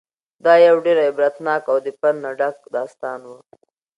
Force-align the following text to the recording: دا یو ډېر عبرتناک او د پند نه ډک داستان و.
دا 0.45 0.53
یو 0.67 0.77
ډېر 0.85 0.97
عبرتناک 1.09 1.63
او 1.71 1.77
د 1.85 1.87
پند 1.99 2.17
نه 2.25 2.31
ډک 2.39 2.57
داستان 2.75 3.19
و. 3.29 3.31